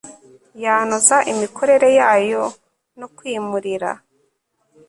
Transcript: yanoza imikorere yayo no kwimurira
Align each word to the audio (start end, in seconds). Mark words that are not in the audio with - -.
yanoza 0.63 1.17
imikorere 1.31 1.87
yayo 1.99 2.43
no 2.99 3.07
kwimurira 3.15 3.91